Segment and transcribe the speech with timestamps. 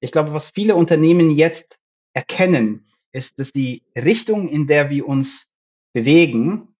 [0.00, 1.78] Ich glaube, was viele Unternehmen jetzt
[2.12, 5.52] erkennen, ist, dass die Richtung, in der wir uns
[5.92, 6.74] bewegen,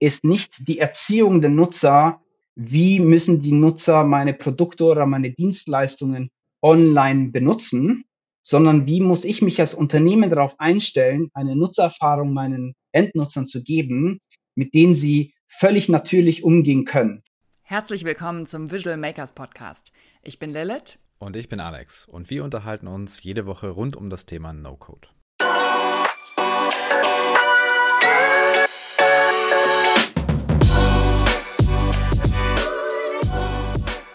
[0.00, 2.22] ist nicht die Erziehung der Nutzer,
[2.54, 6.30] wie müssen die Nutzer meine Produkte oder meine Dienstleistungen
[6.62, 8.04] online benutzen,
[8.42, 14.20] sondern wie muss ich mich als Unternehmen darauf einstellen, eine Nutzererfahrung meinen Endnutzern zu geben,
[14.54, 17.22] mit denen sie völlig natürlich umgehen können.
[17.62, 19.92] Herzlich willkommen zum Visual Makers Podcast.
[20.22, 20.98] Ich bin Lilith.
[21.20, 22.06] Und ich bin Alex.
[22.06, 25.08] Und wir unterhalten uns jede Woche rund um das Thema No-Code.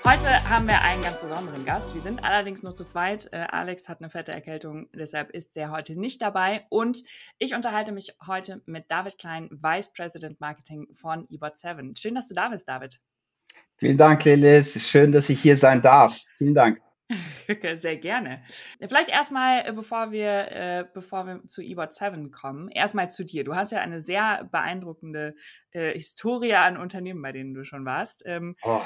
[0.05, 1.93] Heute haben wir einen ganz besonderen Gast.
[1.93, 3.27] Wir sind allerdings nur zu zweit.
[3.33, 6.65] Äh, Alex hat eine fette Erkältung, deshalb ist er heute nicht dabei.
[6.69, 7.03] Und
[7.37, 11.99] ich unterhalte mich heute mit David Klein, Vice President Marketing von eBot7.
[11.99, 13.01] Schön, dass du da bist, David.
[13.75, 14.79] Vielen Dank, Lilith.
[14.81, 16.17] Schön, dass ich hier sein darf.
[16.37, 16.79] Vielen Dank.
[17.75, 18.43] Sehr gerne.
[18.79, 23.43] Vielleicht erstmal, äh, bevor wir, äh, bevor wir zu eBot 7 kommen, erstmal zu dir.
[23.43, 25.35] Du hast ja eine sehr beeindruckende
[25.71, 28.23] äh, Historie an Unternehmen, bei denen du schon warst.
[28.25, 28.81] Ähm, oh.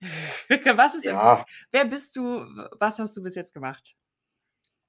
[0.76, 1.44] was ist, ja.
[1.72, 2.46] wer bist du,
[2.78, 3.96] was hast du bis jetzt gemacht?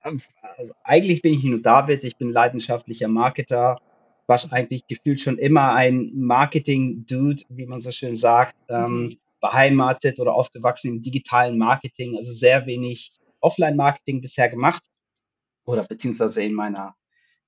[0.04, 0.22] Ähm,
[0.58, 3.80] also eigentlich bin ich nur David, ich bin leidenschaftlicher Marketer,
[4.28, 8.56] war eigentlich gefühlt schon immer ein Marketing-Dude, wie man so schön sagt.
[8.70, 14.84] Ähm, mhm beheimatet oder aufgewachsen im digitalen Marketing, also sehr wenig Offline-Marketing bisher gemacht
[15.66, 16.96] oder beziehungsweise in meiner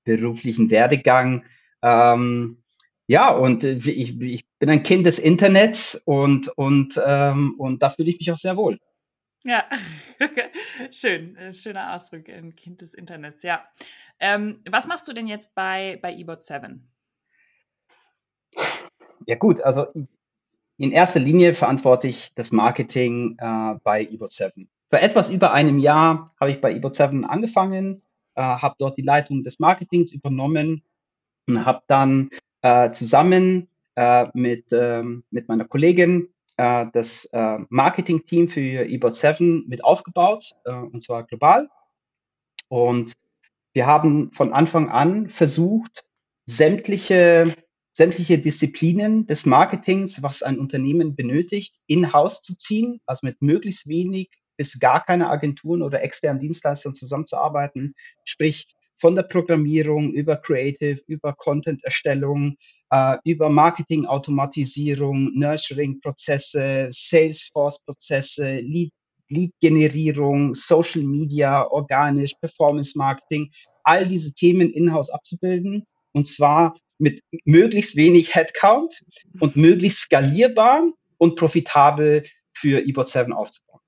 [0.04, 1.44] beruflichen Werdegang.
[1.82, 2.62] Ähm,
[3.06, 8.10] ja, und ich, ich bin ein Kind des Internets und, und, ähm, und da fühle
[8.10, 8.78] ich mich auch sehr wohl.
[9.44, 9.68] Ja,
[10.92, 13.64] schön, schöner Ausdruck, ein Kind des Internets, ja.
[14.20, 16.88] Ähm, was machst du denn jetzt bei, bei eBot 7?
[19.26, 19.86] Ja gut, also
[20.78, 24.66] in erster Linie verantworte ich das Marketing äh, bei Ebot7.
[24.90, 28.02] Vor etwas über einem Jahr habe ich bei Ebot7 angefangen,
[28.34, 30.82] äh, habe dort die Leitung des Marketings übernommen
[31.48, 32.30] und habe dann
[32.62, 39.84] äh, zusammen äh, mit, ähm, mit meiner Kollegin äh, das äh, Marketing-Team für Ebot7 mit
[39.84, 41.68] aufgebaut, und zwar global.
[42.68, 43.12] Und
[43.74, 46.04] wir haben von Anfang an versucht,
[46.44, 47.54] sämtliche
[47.92, 54.30] sämtliche Disziplinen des Marketings, was ein Unternehmen benötigt, in-house zu ziehen, also mit möglichst wenig
[54.56, 57.94] bis gar keine Agenturen oder externen Dienstleistern zusammenzuarbeiten,
[58.24, 58.66] sprich
[58.96, 62.56] von der Programmierung über Creative, über Content-Erstellung,
[62.90, 68.92] äh, über Marketing-Automatisierung, Nurturing-Prozesse, Salesforce-Prozesse, Lead
[69.28, 73.50] Lead-Generierung, Social Media, organisch, Performance-Marketing,
[73.82, 75.84] all diese Themen in-house abzubilden.
[76.12, 79.04] Und zwar mit möglichst wenig Headcount
[79.40, 80.84] und möglichst skalierbar
[81.18, 83.80] und profitabel für eBot 7 aufzubauen.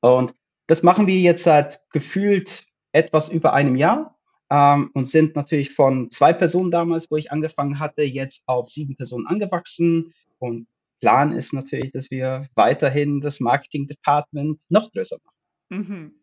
[0.00, 0.34] Und
[0.66, 4.18] das machen wir jetzt seit gefühlt etwas über einem Jahr
[4.50, 8.96] ähm, und sind natürlich von zwei Personen damals, wo ich angefangen hatte, jetzt auf sieben
[8.96, 10.12] Personen angewachsen.
[10.38, 10.68] Und
[11.00, 15.86] Plan ist natürlich, dass wir weiterhin das Marketing Department noch größer machen.
[15.88, 16.14] Mhm.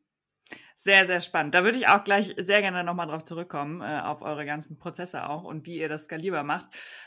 [0.86, 1.56] Sehr, sehr spannend.
[1.56, 5.30] Da würde ich auch gleich sehr gerne nochmal drauf zurückkommen, äh, auf eure ganzen Prozesse
[5.30, 6.66] auch und wie ihr das skalierbar macht.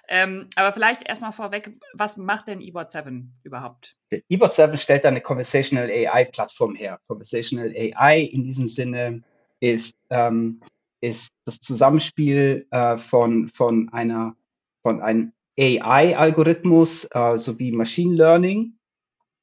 [0.09, 3.95] Ähm, aber vielleicht erstmal vorweg, was macht denn eBot 7 überhaupt?
[4.31, 6.99] eBot 7 stellt eine Conversational AI-Plattform her.
[7.07, 9.23] Conversational AI in diesem Sinne
[9.61, 10.63] ist, ähm,
[11.03, 14.37] ist das Zusammenspiel äh, von, von, einer,
[14.83, 18.79] von einem AI-Algorithmus äh, sowie Machine Learning.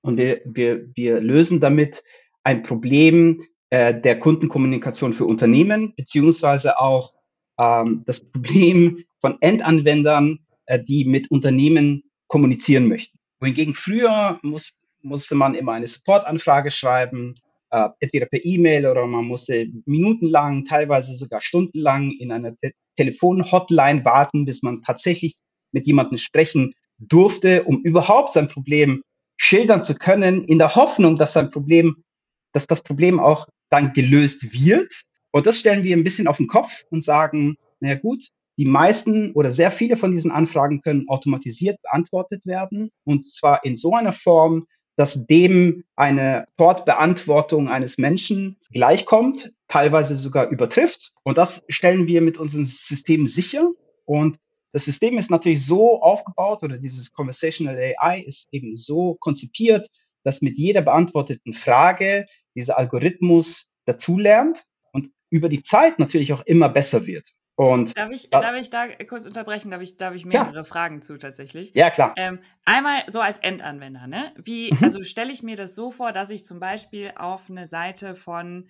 [0.01, 2.03] Und wir, wir, wir lösen damit
[2.43, 3.41] ein Problem,
[3.73, 7.15] äh, der Kundenkommunikation für Unternehmen, beziehungsweise auch
[7.57, 13.17] ähm, das Problem von Endanwendern, äh, die mit Unternehmen kommunizieren möchten.
[13.39, 17.33] Wohingegen früher muss, musste man immer eine Supportanfrage schreiben,
[17.71, 24.05] äh, entweder per E-Mail oder man musste minutenlang, teilweise sogar stundenlang in einer Te Telefonhotline
[24.05, 25.39] warten, bis man tatsächlich
[25.71, 29.01] mit jemandem sprechen durfte, um überhaupt sein Problem
[29.35, 32.03] schildern zu können, in der Hoffnung, dass sein Problem,
[32.51, 35.03] dass das Problem auch dann gelöst wird.
[35.31, 39.31] Und das stellen wir ein bisschen auf den Kopf und sagen, naja gut, die meisten
[39.31, 42.91] oder sehr viele von diesen Anfragen können automatisiert beantwortet werden.
[43.03, 50.49] Und zwar in so einer Form, dass dem eine Fortbeantwortung eines Menschen gleichkommt, teilweise sogar
[50.49, 51.13] übertrifft.
[51.23, 53.67] Und das stellen wir mit unserem System sicher.
[54.05, 54.37] Und
[54.71, 59.87] das System ist natürlich so aufgebaut oder dieses Conversational AI ist eben so konzipiert,
[60.23, 66.69] dass mit jeder beantworteten Frage dieser Algorithmus dazulernt und über die Zeit natürlich auch immer
[66.69, 67.29] besser wird.
[67.55, 69.69] Und Darf ich, da, darf ich da kurz unterbrechen?
[69.69, 71.73] Darf ich, darf ich mehrere ja, Fragen zu tatsächlich?
[71.75, 72.13] ja klar.
[72.17, 74.33] Ähm, einmal so als Endanwender, ne?
[74.43, 74.83] Wie, Mhm.
[74.83, 78.69] also stelle ich mir das so vor, dass ich zum Beispiel auf eine Seite von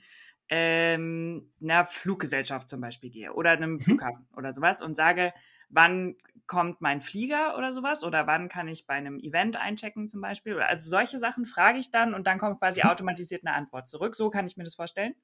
[0.55, 3.81] ähm, einer Fluggesellschaft zum Beispiel gehe oder einem Mhm.
[3.81, 5.33] Flughafen oder sowas und sage,
[5.69, 6.15] wann
[6.45, 10.59] kommt mein Flieger oder sowas oder wann kann ich bei einem Event einchecken zum Beispiel.
[10.59, 12.89] Also solche Sachen frage ich dann und dann kommt quasi Mhm.
[12.89, 14.15] automatisiert eine Antwort zurück.
[14.15, 15.15] So kann ich mir das vorstellen.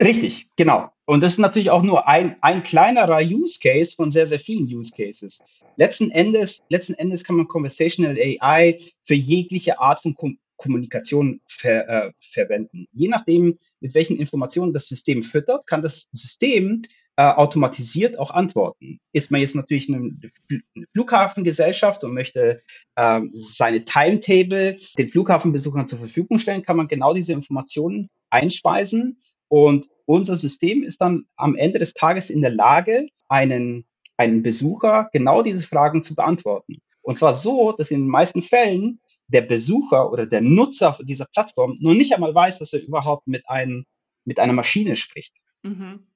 [0.00, 0.90] Richtig, genau.
[1.06, 4.66] Und das ist natürlich auch nur ein, ein kleinerer Use Case von sehr, sehr vielen
[4.66, 5.42] Use Cases.
[5.74, 10.14] Letzten Endes, letzten Endes kann man Conversational AI für jegliche Art von
[10.56, 12.86] Kommunikation ver, äh, verwenden.
[12.92, 16.82] Je nachdem, mit welchen Informationen das System füttert, kann das System
[17.16, 18.98] äh, automatisiert auch antworten.
[19.12, 22.62] Ist man jetzt natürlich eine, eine Flughafengesellschaft und möchte
[22.96, 29.18] ähm, seine Timetable den Flughafenbesuchern zur Verfügung stellen, kann man genau diese Informationen einspeisen
[29.48, 33.86] und unser System ist dann am Ende des Tages in der Lage, einen,
[34.16, 36.78] einen Besucher genau diese Fragen zu beantworten.
[37.02, 38.98] Und zwar so, dass in den meisten Fällen
[39.28, 43.48] der Besucher oder der Nutzer dieser Plattform nur nicht einmal weiß, dass er überhaupt mit,
[43.48, 43.84] einem,
[44.24, 45.34] mit einer Maschine spricht.
[45.62, 46.06] Mhm.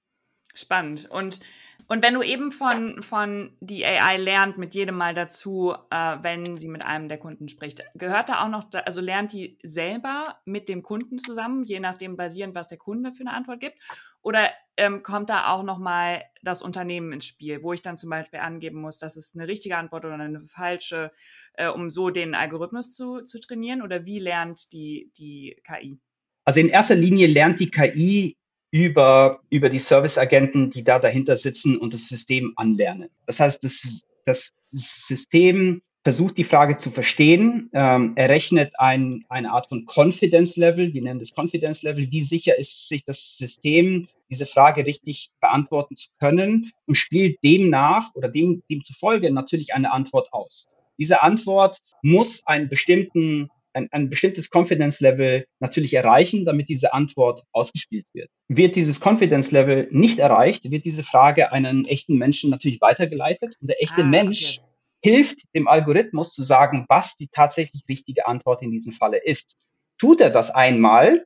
[0.59, 1.09] Spannend.
[1.09, 1.41] Und,
[1.87, 6.59] und wenn du eben von, von die AI lernt mit jedem Mal dazu, äh, wenn
[6.59, 10.69] sie mit einem der Kunden spricht, gehört da auch noch, also lernt die selber mit
[10.69, 13.79] dem Kunden zusammen, je nachdem basierend, was der Kunde für eine Antwort gibt?
[14.21, 18.41] Oder ähm, kommt da auch nochmal das Unternehmen ins Spiel, wo ich dann zum Beispiel
[18.41, 21.13] angeben muss, das ist eine richtige Antwort oder eine falsche,
[21.55, 23.83] äh, um so den Algorithmus zu, zu trainieren?
[23.83, 26.01] Oder wie lernt die, die KI?
[26.45, 28.37] Also in erster Linie lernt die KI
[28.71, 33.09] über, über die Serviceagenten, die da dahinter sitzen und das System anlernen.
[33.27, 39.69] Das heißt, das, das System versucht die Frage zu verstehen, ähm, errechnet ein, eine Art
[39.69, 44.47] von Confidence Level, wir nennen das Confidence Level, wie sicher ist sich das System, diese
[44.47, 50.69] Frage richtig beantworten zu können und spielt demnach oder dem, demzufolge natürlich eine Antwort aus.
[50.99, 57.45] Diese Antwort muss einen bestimmten ein, ein bestimmtes Confidence Level natürlich erreichen, damit diese Antwort
[57.53, 58.31] ausgespielt wird.
[58.49, 63.69] Wird dieses Confidence Level nicht erreicht, wird diese Frage einen echten Menschen natürlich weitergeleitet und
[63.69, 64.69] der echte Ah, Mensch okay.
[65.03, 69.57] hilft dem Algorithmus zu sagen, was die tatsächlich richtige Antwort in diesem Falle ist.
[69.99, 71.25] Tut er das einmal,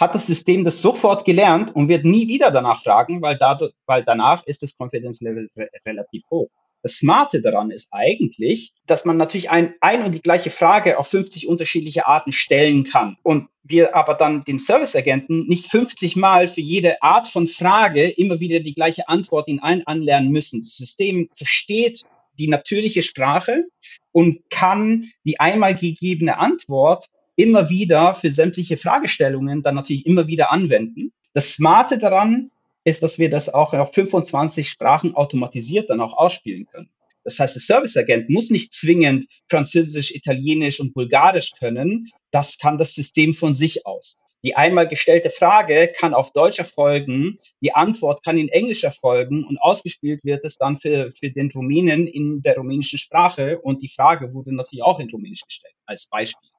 [0.00, 4.04] hat das System das sofort gelernt und wird nie wieder danach fragen, weil, dadurch, weil
[4.04, 6.48] danach ist das Confidence Level re relativ hoch.
[6.84, 11.08] Das Smarte daran ist eigentlich, dass man natürlich ein, ein und die gleiche Frage auf
[11.08, 13.16] 50 unterschiedliche Arten stellen kann.
[13.22, 18.38] Und wir aber dann den Serviceagenten nicht 50 Mal für jede Art von Frage immer
[18.38, 20.60] wieder die gleiche Antwort in allen anlernen müssen.
[20.60, 22.04] Das System versteht
[22.38, 23.64] die natürliche Sprache
[24.12, 30.52] und kann die einmal gegebene Antwort immer wieder für sämtliche Fragestellungen dann natürlich immer wieder
[30.52, 31.14] anwenden.
[31.32, 32.50] Das Smarte daran
[32.84, 36.90] ist, dass wir das auch auf 25 Sprachen automatisiert dann auch ausspielen können.
[37.24, 42.10] Das heißt, der Serviceagent muss nicht zwingend Französisch, Italienisch und Bulgarisch können.
[42.30, 44.18] Das kann das System von sich aus.
[44.44, 49.56] Die einmal gestellte Frage kann auf Deutsch erfolgen, die Antwort kann in Englisch erfolgen und
[49.56, 54.34] ausgespielt wird es dann für, für den Rumänen in der rumänischen Sprache und die Frage
[54.34, 56.50] wurde natürlich auch in Rumänisch gestellt, als Beispiel.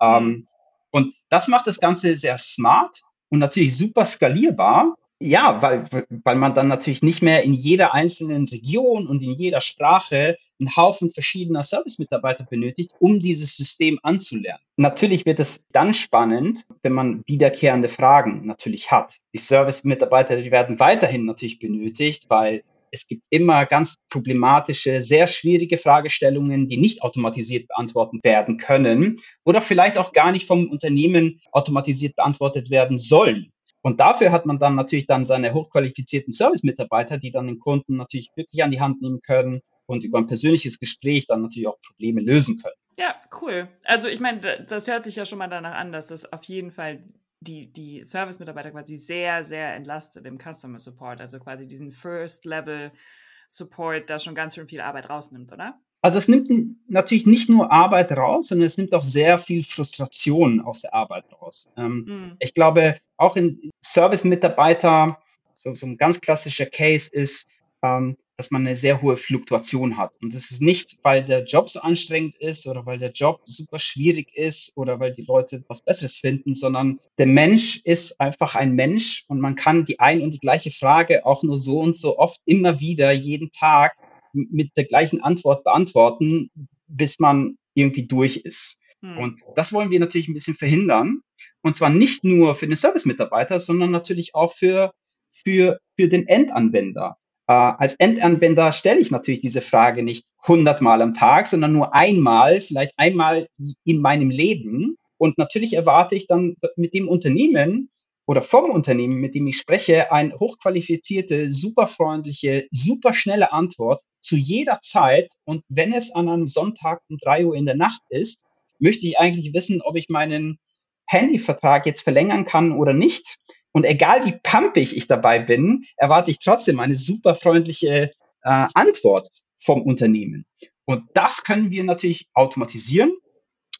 [0.00, 0.46] Ähm,
[0.92, 4.94] und das macht das Ganze sehr smart und natürlich super skalierbar.
[5.26, 5.86] Ja, weil,
[6.22, 10.76] weil man dann natürlich nicht mehr in jeder einzelnen Region und in jeder Sprache einen
[10.76, 14.60] Haufen verschiedener Service-Mitarbeiter benötigt, um dieses System anzulernen.
[14.76, 19.16] Natürlich wird es dann spannend, wenn man wiederkehrende Fragen natürlich hat.
[19.32, 25.78] Die Service-Mitarbeiter, die werden weiterhin natürlich benötigt, weil es gibt immer ganz problematische, sehr schwierige
[25.78, 32.14] Fragestellungen, die nicht automatisiert beantwortet werden können oder vielleicht auch gar nicht vom Unternehmen automatisiert
[32.14, 33.53] beantwortet werden sollen.
[33.84, 38.30] Und dafür hat man dann natürlich dann seine hochqualifizierten Service-Mitarbeiter, die dann den Kunden natürlich
[38.34, 42.22] wirklich an die Hand nehmen können und über ein persönliches Gespräch dann natürlich auch Probleme
[42.22, 42.76] lösen können.
[42.96, 43.68] Ja, cool.
[43.84, 46.70] Also ich meine, das hört sich ja schon mal danach an, dass das auf jeden
[46.70, 47.04] Fall
[47.40, 54.18] die, die Service-Mitarbeiter quasi sehr, sehr entlastet im Customer Support, also quasi diesen First-Level-Support, da
[54.18, 55.78] schon ganz schön viel Arbeit rausnimmt, oder?
[56.04, 56.50] Also es nimmt
[56.86, 61.24] natürlich nicht nur Arbeit raus, sondern es nimmt auch sehr viel Frustration aus der Arbeit
[61.32, 61.70] raus.
[61.78, 62.36] Ähm, Mhm.
[62.40, 65.18] Ich glaube, auch in Service-Mitarbeiter,
[65.54, 67.46] so, so ein ganz klassischer Case ist,
[67.82, 70.14] ähm, dass man eine sehr hohe Fluktuation hat.
[70.20, 73.78] Und das ist nicht, weil der Job so anstrengend ist oder weil der Job super
[73.78, 78.74] schwierig ist oder weil die Leute was Besseres finden, sondern der Mensch ist einfach ein
[78.74, 82.18] Mensch und man kann die ein und die gleiche Frage auch nur so und so
[82.18, 83.96] oft immer wieder jeden Tag
[84.34, 86.50] mit der gleichen Antwort beantworten,
[86.86, 88.78] bis man irgendwie durch ist.
[89.00, 89.18] Hm.
[89.18, 91.20] Und das wollen wir natürlich ein bisschen verhindern.
[91.62, 94.92] Und zwar nicht nur für den Service-Mitarbeiter, sondern natürlich auch für,
[95.30, 97.16] für, für den Endanwender.
[97.46, 102.60] Äh, als Endanwender stelle ich natürlich diese Frage nicht hundertmal am Tag, sondern nur einmal,
[102.60, 103.46] vielleicht einmal
[103.84, 104.96] in meinem Leben.
[105.16, 107.90] Und natürlich erwarte ich dann mit dem Unternehmen
[108.26, 115.30] oder vom Unternehmen, mit dem ich spreche, eine hochqualifizierte, superfreundliche, superschnelle Antwort zu jeder Zeit.
[115.44, 118.42] Und wenn es an einem Sonntag um drei Uhr in der Nacht ist,
[118.78, 120.58] möchte ich eigentlich wissen, ob ich meinen
[121.06, 123.38] Handyvertrag jetzt verlängern kann oder nicht.
[123.72, 128.12] Und egal wie pumpig ich dabei bin, erwarte ich trotzdem eine super freundliche
[128.42, 129.28] äh, Antwort
[129.58, 130.46] vom Unternehmen.
[130.86, 133.16] Und das können wir natürlich automatisieren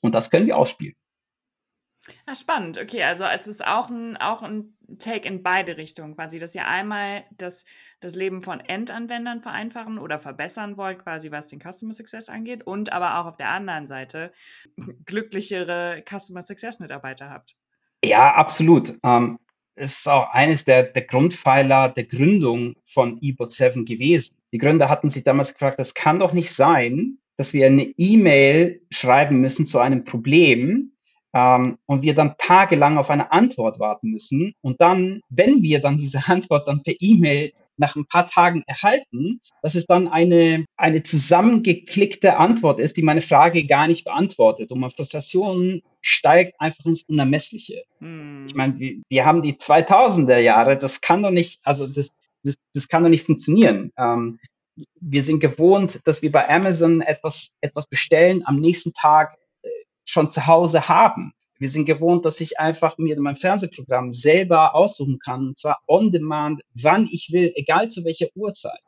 [0.00, 0.94] und das können wir ausspielen.
[2.26, 2.78] Ah, spannend.
[2.78, 6.66] Okay, also es ist auch ein, auch ein Take in beide Richtungen quasi, dass ihr
[6.66, 7.64] einmal das,
[8.00, 12.92] das Leben von Endanwendern vereinfachen oder verbessern wollt, quasi was den Customer Success angeht und
[12.92, 14.32] aber auch auf der anderen Seite
[15.06, 17.56] glücklichere Customer Success Mitarbeiter habt.
[18.04, 18.98] Ja, absolut.
[19.02, 19.38] Ähm,
[19.74, 24.36] es ist auch eines der, der Grundpfeiler der Gründung von eBot 7 gewesen.
[24.52, 28.82] Die Gründer hatten sich damals gefragt, das kann doch nicht sein, dass wir eine E-Mail
[28.90, 30.92] schreiben müssen zu einem Problem,
[31.34, 34.54] ähm, und wir dann tagelang auf eine Antwort warten müssen.
[34.62, 39.40] Und dann, wenn wir dann diese Antwort dann per E-Mail nach ein paar Tagen erhalten,
[39.60, 44.70] dass es dann eine, eine zusammengeklickte Antwort ist, die meine Frage gar nicht beantwortet.
[44.70, 47.82] Und meine Frustration steigt einfach ins Unermessliche.
[47.98, 48.46] Hm.
[48.46, 52.10] Ich meine, wir, wir haben die 2000er Jahre, das kann doch nicht, also das,
[52.44, 53.90] das, das kann doch nicht funktionieren.
[53.98, 54.38] Ähm,
[55.00, 59.36] wir sind gewohnt, dass wir bei Amazon etwas, etwas bestellen, am nächsten Tag
[60.04, 61.32] schon zu Hause haben.
[61.58, 66.10] Wir sind gewohnt, dass ich einfach mir mein Fernsehprogramm selber aussuchen kann, und zwar on
[66.10, 68.80] demand, wann ich will, egal zu welcher Uhrzeit.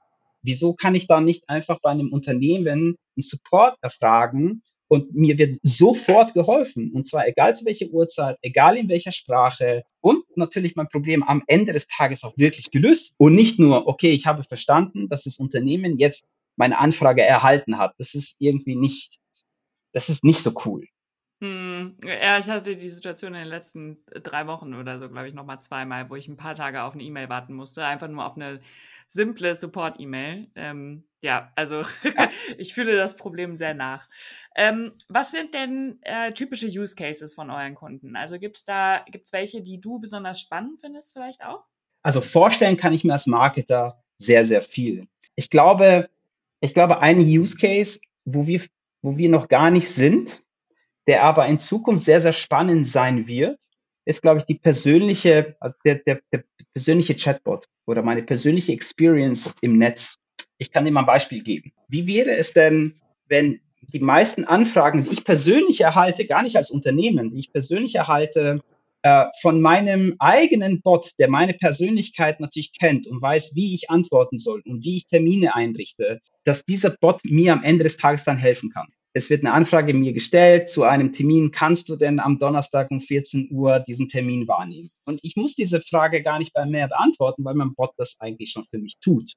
[0.42, 5.56] Wieso kann ich da nicht einfach bei einem Unternehmen einen Support erfragen und mir wird
[5.62, 6.92] sofort geholfen.
[6.92, 11.42] Und zwar egal zu welcher Uhrzeit, egal in welcher Sprache und natürlich mein Problem am
[11.46, 13.14] Ende des Tages auch wirklich gelöst.
[13.16, 16.25] Und nicht nur, okay, ich habe verstanden, dass das Unternehmen jetzt
[16.56, 17.94] meine Anfrage erhalten hat.
[17.99, 19.18] Das ist irgendwie nicht,
[19.92, 20.87] das ist nicht so cool.
[21.43, 25.28] Hm, ja, ich hatte die Situation in den letzten äh, drei Wochen oder so, glaube
[25.28, 28.25] ich, nochmal zweimal, wo ich ein paar Tage auf eine E-Mail warten musste, einfach nur
[28.25, 28.61] auf eine
[29.09, 30.50] simple Support-E-Mail.
[30.55, 31.83] Ähm, ja, also
[32.59, 34.09] ich fühle das Problem sehr nach.
[34.55, 38.16] Ähm, was sind denn äh, typische Use Cases von euren Kunden?
[38.16, 41.64] Also gibt es da, gibt's welche, die du besonders spannend findest vielleicht auch?
[42.02, 45.07] Also vorstellen kann ich mir als Marketer sehr, sehr viel.
[45.35, 46.09] Ich glaube,
[46.61, 48.62] ich glaube, ein Use Case, wo wir,
[49.02, 50.43] wo wir noch gar nicht sind,
[51.06, 53.58] der aber in Zukunft sehr, sehr spannend sein wird,
[54.04, 59.52] ist, glaube ich, die persönliche, also der, der, der persönliche Chatbot oder meine persönliche Experience
[59.60, 60.16] im Netz.
[60.58, 61.72] Ich kann dir mal ein Beispiel geben.
[61.88, 62.94] Wie wäre es denn,
[63.28, 67.96] wenn die meisten Anfragen, die ich persönlich erhalte, gar nicht als Unternehmen, die ich persönlich
[67.96, 68.60] erhalte,
[69.02, 74.38] äh, von meinem eigenen Bot, der meine Persönlichkeit natürlich kennt und weiß, wie ich antworten
[74.38, 78.36] soll und wie ich Termine einrichte, dass dieser Bot mir am Ende des Tages dann
[78.36, 78.86] helfen kann
[79.16, 83.00] es wird eine Anfrage mir gestellt zu einem Termin, kannst du denn am Donnerstag um
[83.00, 84.90] 14 Uhr diesen Termin wahrnehmen?
[85.06, 88.50] Und ich muss diese Frage gar nicht bei mehr beantworten, weil mein Bot das eigentlich
[88.50, 89.32] schon für mich tut.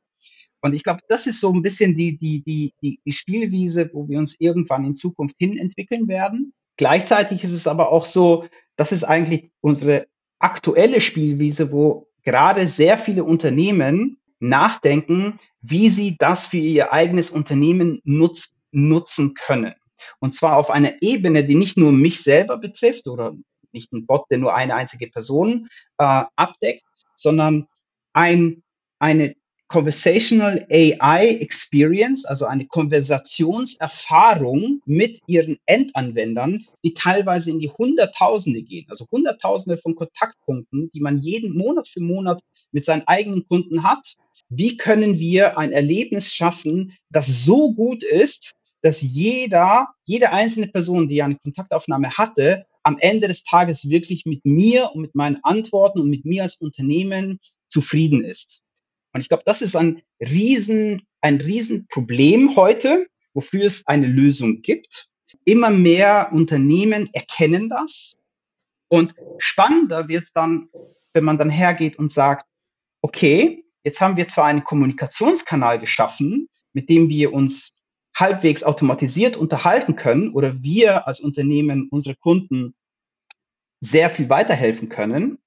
[0.60, 4.10] Und ich glaube, das ist so ein bisschen die, die, die, die, die Spielwiese, wo
[4.10, 6.52] wir uns irgendwann in Zukunft hin entwickeln werden.
[6.76, 10.08] Gleichzeitig ist es aber auch so, das ist eigentlich unsere
[10.40, 18.02] aktuelle Spielwiese, wo gerade sehr viele Unternehmen nachdenken, wie sie das für ihr eigenes Unternehmen
[18.04, 19.74] nutz, nutzen können.
[20.20, 23.36] Und zwar auf einer Ebene, die nicht nur mich selber betrifft oder
[23.72, 26.84] nicht ein Bot, der nur eine einzige Person äh, abdeckt,
[27.16, 27.68] sondern
[28.14, 28.64] ein,
[29.00, 29.36] eine
[29.70, 38.88] Conversational AI Experience, also eine Konversationserfahrung mit ihren Endanwendern, die teilweise in die Hunderttausende gehen,
[38.90, 44.16] also Hunderttausende von Kontaktpunkten, die man jeden Monat für Monat mit seinen eigenen Kunden hat.
[44.50, 51.08] Wie können wir ein Erlebnis schaffen, das so gut ist, dass jeder, jede einzelne Person,
[51.08, 56.00] die eine Kontaktaufnahme hatte, am Ende des Tages wirklich mit mir und mit meinen Antworten
[56.00, 58.62] und mit mir als Unternehmen zufrieden ist.
[59.14, 65.08] Und ich glaube, das ist ein riesen, ein Riesenproblem heute, wofür es eine Lösung gibt.
[65.46, 68.18] Immer mehr Unternehmen erkennen das.
[68.88, 70.70] Und spannender wird es dann,
[71.14, 72.46] wenn man dann hergeht und sagt,
[73.02, 77.74] okay, jetzt haben wir zwar einen Kommunikationskanal geschaffen, mit dem wir uns
[78.16, 82.74] halbwegs automatisiert unterhalten können oder wir als Unternehmen unsere Kunden
[83.80, 85.40] sehr viel weiterhelfen können.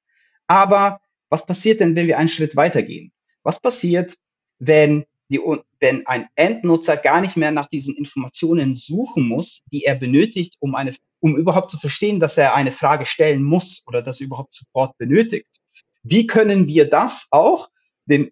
[0.47, 3.13] Aber was passiert denn, wenn wir einen Schritt weitergehen?
[3.43, 4.17] Was passiert,
[4.59, 5.41] wenn, die,
[5.81, 10.75] wenn ein Endnutzer gar nicht mehr nach diesen Informationen suchen muss, die er benötigt, um,
[10.75, 14.55] eine, um überhaupt zu verstehen, dass er eine Frage stellen muss oder dass er überhaupt
[14.55, 15.61] Support benötigt?
[16.03, 17.69] Wie können wir das auch
[18.07, 18.31] den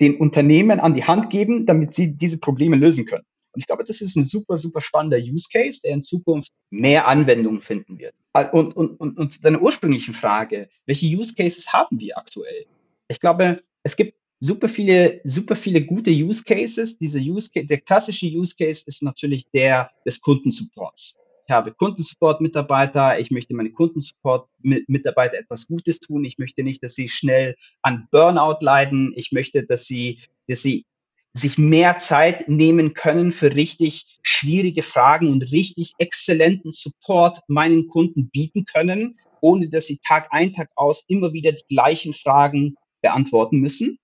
[0.00, 3.24] den Unternehmen an die Hand geben, damit sie diese Probleme lösen können.
[3.52, 7.08] Und ich glaube, das ist ein super, super spannender Use Case, der in Zukunft mehr
[7.08, 8.14] Anwendungen finden wird.
[8.52, 12.66] Und, und, und, und zu deiner ursprünglichen Frage, welche Use Cases haben wir aktuell?
[13.08, 16.96] Ich glaube, es gibt super viele, super viele gute Use Cases.
[16.96, 21.16] Diese Use Case, der klassische Use Case ist natürlich der des Kundensupports.
[21.46, 26.24] Ich habe Kundensupport-Mitarbeiter, ich möchte meine Kundensupport-Mitarbeiter etwas Gutes tun.
[26.24, 29.12] Ich möchte nicht, dass sie schnell an Burnout leiden.
[29.16, 30.86] Ich möchte, dass sie, dass sie
[31.32, 38.30] sich mehr Zeit nehmen können für richtig schwierige Fragen und richtig exzellenten Support meinen Kunden
[38.30, 43.58] bieten können, ohne dass sie Tag ein, Tag aus immer wieder die gleichen Fragen beantworten
[43.58, 43.98] müssen.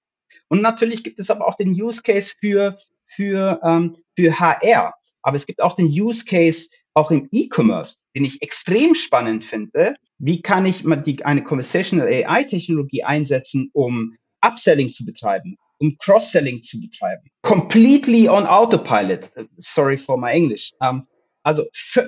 [0.48, 4.94] Und natürlich gibt es aber auch den Use Case für, für, ähm, für HR.
[5.22, 9.96] Aber es gibt auch den Use Case auch im E-Commerce, den ich extrem spannend finde.
[10.18, 16.80] Wie kann ich die, eine Conversational AI-Technologie einsetzen, um Upselling zu betreiben, um Cross-Selling zu
[16.80, 17.30] betreiben?
[17.42, 19.30] Completely on Autopilot.
[19.56, 20.72] Sorry for my English.
[20.80, 21.06] Um, ähm,
[21.42, 21.64] also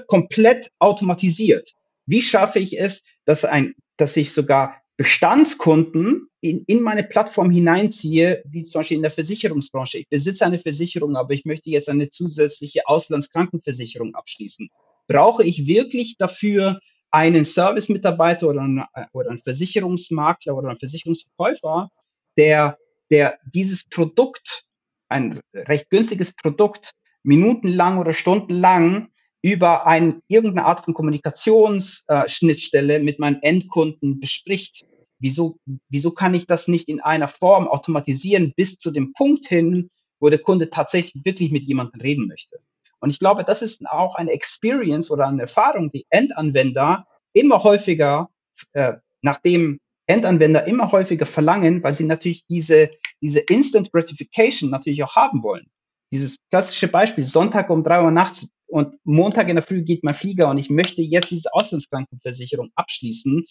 [0.09, 1.73] komplett automatisiert.
[2.07, 8.43] Wie schaffe ich es, dass ein, dass ich sogar Bestandskunden in, in meine Plattform hineinziehe,
[8.47, 9.99] wie zum Beispiel in der Versicherungsbranche.
[9.99, 14.69] Ich besitze eine Versicherung, aber ich möchte jetzt eine zusätzliche Auslandskrankenversicherung abschließen.
[15.07, 21.91] Brauche ich wirklich dafür einen Service-Mitarbeiter oder, oder einen Versicherungsmakler oder einen Versicherungsverkäufer,
[22.37, 22.77] der,
[23.11, 24.65] der dieses Produkt,
[25.09, 29.09] ein recht günstiges Produkt, minutenlang oder stundenlang
[29.43, 34.85] über ein, irgendeine Art von Kommunikationsschnittstelle äh, mit meinen Endkunden bespricht.
[35.21, 39.91] Wieso, wieso kann ich das nicht in einer Form automatisieren bis zu dem Punkt hin,
[40.21, 42.59] wo der Kunde tatsächlich wirklich mit jemandem reden möchte?
[43.01, 48.29] Und ich glaube, das ist auch eine Experience oder eine Erfahrung, die Endanwender immer häufiger,
[48.73, 55.15] äh, nachdem Endanwender immer häufiger verlangen, weil sie natürlich diese, diese Instant Gratification natürlich auch
[55.15, 55.67] haben wollen.
[56.11, 60.15] Dieses klassische Beispiel, Sonntag um drei Uhr nachts und Montag in der Früh geht mein
[60.15, 63.47] Flieger und ich möchte jetzt diese Auslandskrankenversicherung abschließen.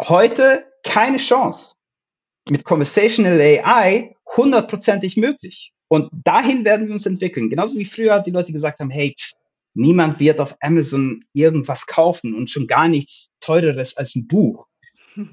[0.00, 1.74] Heute keine Chance.
[2.48, 5.72] Mit Conversational AI hundertprozentig möglich.
[5.88, 7.50] Und dahin werden wir uns entwickeln.
[7.50, 9.14] Genauso wie früher die Leute gesagt haben, hey,
[9.74, 14.66] niemand wird auf Amazon irgendwas kaufen und schon gar nichts teureres als ein Buch.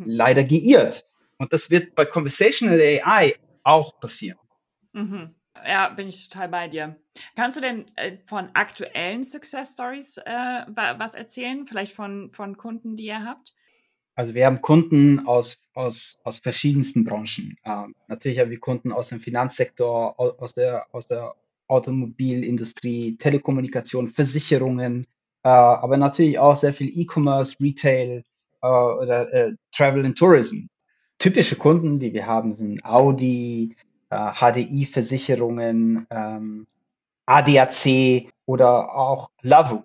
[0.05, 1.05] Leider geirrt.
[1.37, 4.39] Und das wird bei Conversational AI auch passieren.
[4.93, 5.35] Mhm.
[5.65, 6.95] Ja, bin ich total bei dir.
[7.35, 11.67] Kannst du denn äh, von aktuellen Success Stories äh, was erzählen?
[11.67, 13.53] Vielleicht von, von Kunden, die ihr habt?
[14.15, 17.57] Also wir haben Kunden aus, aus, aus verschiedensten Branchen.
[17.65, 21.35] Ähm, natürlich haben wir Kunden aus dem Finanzsektor, aus der, aus der
[21.67, 25.05] Automobilindustrie, Telekommunikation, Versicherungen,
[25.43, 28.23] äh, aber natürlich auch sehr viel E-Commerce, Retail
[28.61, 30.67] äh, oder äh, Travel and Tourism.
[31.17, 33.75] Typische Kunden, die wir haben, sind Audi,
[34.09, 36.67] äh, HDI-Versicherungen, ähm,
[37.25, 39.83] ADAC oder auch Lavu,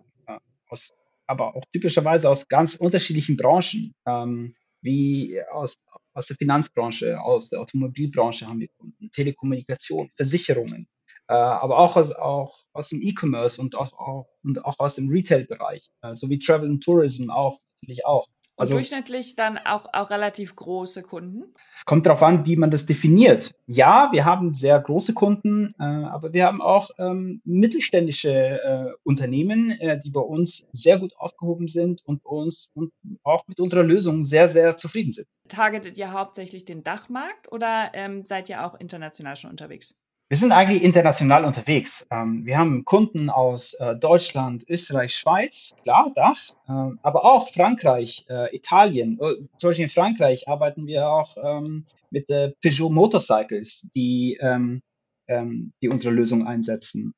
[0.68, 0.94] aus,
[1.26, 5.76] aber auch typischerweise aus ganz unterschiedlichen Branchen, ähm, wie aus,
[6.12, 10.87] aus der Finanzbranche, aus der Automobilbranche haben wir Kunden, Telekommunikation, Versicherungen,
[11.28, 15.08] äh, aber auch aus, auch aus dem E-Commerce und auch, auch, und auch aus dem
[15.08, 18.28] Retail-Bereich, äh, sowie Travel and Tourism auch natürlich auch.
[18.56, 21.54] Und also, durchschnittlich dann auch, auch relativ große Kunden?
[21.76, 23.52] Es kommt darauf an, wie man das definiert.
[23.66, 29.72] Ja, wir haben sehr große Kunden, äh, aber wir haben auch ähm, mittelständische äh, Unternehmen,
[29.80, 32.92] äh, die bei uns sehr gut aufgehoben sind und uns und
[33.24, 35.26] auch mit unserer Lösung sehr, sehr zufrieden sind.
[35.48, 39.98] Targetet ihr hauptsächlich den Dachmarkt oder ähm, seid ihr auch international schon unterwegs?
[40.30, 42.06] Wir sind eigentlich international unterwegs.
[42.10, 48.24] Ähm, wir haben Kunden aus äh, Deutschland, Österreich, Schweiz, klar, Dach, ähm, aber auch Frankreich,
[48.30, 49.18] äh, Italien.
[49.20, 54.80] Äh, zum Beispiel in Frankreich arbeiten wir auch ähm, mit äh, Peugeot Motorcycles, die, ähm,
[55.28, 57.12] ähm, die unsere Lösung einsetzen.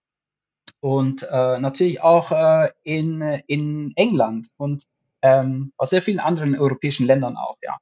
[0.81, 4.83] Und äh, natürlich auch äh, in, in England und
[5.23, 7.77] ähm, aus sehr vielen anderen europäischen Ländern auch, ja.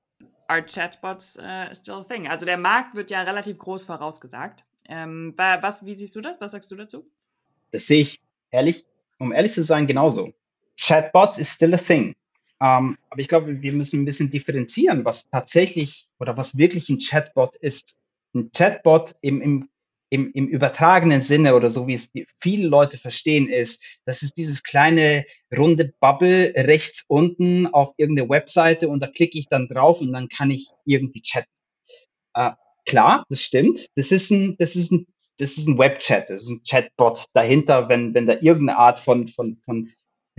[0.48, 2.28] Are Chatbots uh, still a thing?
[2.28, 4.64] Also der Markt wird ja relativ groß vorausgesagt.
[4.88, 6.40] Ähm, was, wie siehst du das?
[6.40, 7.10] Was sagst du dazu?
[7.70, 8.20] Das sehe ich
[8.50, 8.84] ehrlich,
[9.18, 10.32] um ehrlich zu sein, genauso.
[10.78, 12.14] Chatbots is still a thing.
[12.60, 16.98] Ähm, aber ich glaube, wir müssen ein bisschen differenzieren, was tatsächlich oder was wirklich ein
[16.98, 17.96] Chatbot ist.
[18.34, 19.68] Ein Chatbot im, im,
[20.10, 24.62] im, im übertragenen Sinne oder so, wie es viele Leute verstehen, ist, das ist dieses
[24.62, 25.24] kleine
[25.56, 30.28] runde Bubble rechts unten auf irgendeine Webseite und da klicke ich dann drauf und dann
[30.28, 31.50] kann ich irgendwie chatten.
[32.34, 32.52] Äh,
[32.84, 33.86] klar, das stimmt.
[33.96, 35.06] Das ist ein, das ist ein,
[35.38, 39.26] das ist ein Webchat, das ist ein Chatbot dahinter, wenn, wenn da irgendeine Art von,
[39.26, 39.90] von, von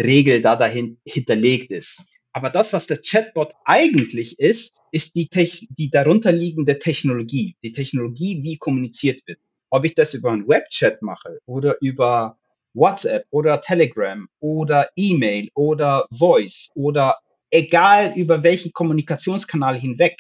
[0.01, 2.03] Regel da dahin hinterlegt ist.
[2.33, 8.43] Aber das, was der Chatbot eigentlich ist, ist die, Tech die darunterliegende Technologie, die Technologie,
[8.43, 9.39] wie kommuniziert wird.
[9.69, 12.37] Ob ich das über einen Webchat mache oder über
[12.73, 17.17] WhatsApp oder Telegram oder E-Mail oder Voice oder
[17.49, 20.17] egal über welchen Kommunikationskanal hinweg.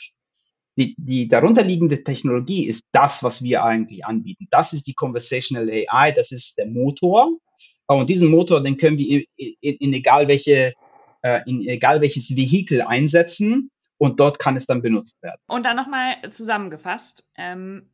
[0.77, 4.47] Die, die darunterliegende Technologie ist das, was wir eigentlich anbieten.
[4.51, 7.37] Das ist die Conversational AI, das ist der Motor.
[7.87, 10.73] Und diesen Motor, den können wir in, in, in egal welche,
[11.21, 15.39] äh, in egal welches Vehikel einsetzen und dort kann es dann benutzt werden.
[15.47, 17.91] Und dann nochmal zusammengefasst, ähm,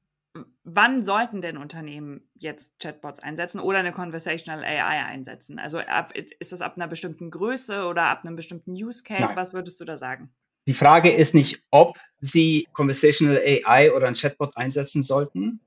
[0.64, 5.60] wann sollten denn Unternehmen jetzt Chatbots einsetzen oder eine Conversational AI einsetzen?
[5.60, 9.22] Also ab, ist das ab einer bestimmten Größe oder ab einem bestimmten Use Case?
[9.22, 9.36] Nein.
[9.36, 10.34] Was würdest du da sagen?
[10.68, 15.60] Die Frage ist nicht, ob Sie Conversational AI oder ein Chatbot einsetzen sollten,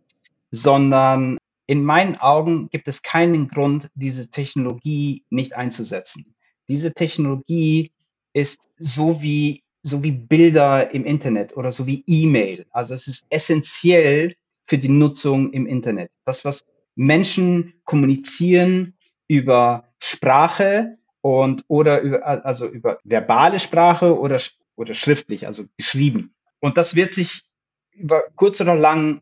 [0.51, 6.35] sondern in meinen Augen gibt es keinen Grund, diese Technologie nicht einzusetzen.
[6.69, 7.91] Diese Technologie
[8.33, 12.67] ist so wie, so wie Bilder im Internet oder so wie E-Mail.
[12.71, 16.11] Also es ist essentiell für die Nutzung im Internet.
[16.25, 18.95] Das, was Menschen kommunizieren
[19.27, 24.39] über Sprache und oder über, also über verbale Sprache oder,
[24.77, 26.35] oder schriftlich, also geschrieben.
[26.61, 27.45] Und das wird sich
[27.93, 29.21] über kurz oder lang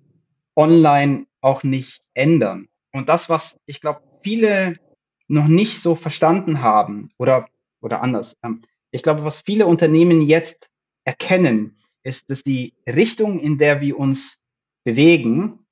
[0.57, 2.69] online auch nicht ändern.
[2.93, 4.77] Und das, was ich glaube, viele
[5.29, 7.49] noch nicht so verstanden haben oder,
[7.81, 8.37] oder anders.
[8.43, 10.71] Ähm, ich glaube, was viele Unternehmen jetzt
[11.05, 14.45] erkennen, ist, dass die Richtung, in der wir uns
[14.85, 15.67] bewegen,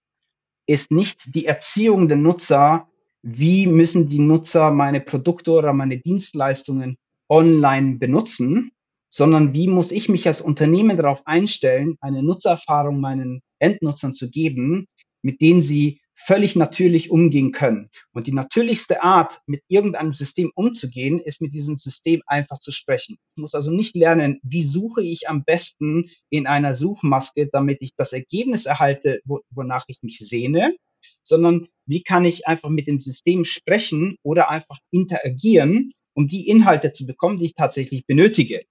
[0.66, 2.88] ist nicht die Erziehung der Nutzer,
[3.23, 6.97] wie müssen die Nutzer meine Produkte oder meine Dienstleistungen
[7.29, 8.73] online benutzen,
[9.11, 14.87] sondern wie muss ich mich als Unternehmen darauf einstellen, eine Nutzererfahrung meinen Endnutzern zu geben,
[15.23, 17.88] mit denen sie völlig natürlich umgehen können.
[18.12, 23.16] Und die natürlichste Art, mit irgendeinem System umzugehen, ist mit diesem System einfach zu sprechen.
[23.35, 27.94] Ich muss also nicht lernen, wie suche ich am besten in einer Suchmaske, damit ich
[27.96, 29.20] das Ergebnis erhalte,
[29.51, 30.75] wonach ich mich sehne,
[31.23, 36.92] sondern wie kann ich einfach mit dem System sprechen oder einfach interagieren, um die Inhalte
[36.92, 38.62] zu bekommen, die ich tatsächlich benötige.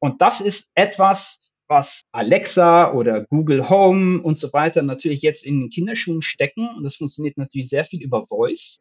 [0.00, 5.60] Und das ist etwas, was Alexa oder Google Home und so weiter natürlich jetzt in
[5.60, 6.68] den Kinderschuhen stecken.
[6.76, 8.80] Und das funktioniert natürlich sehr viel über Voice.